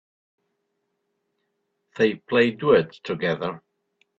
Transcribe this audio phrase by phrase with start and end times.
[1.95, 3.61] They play duets together.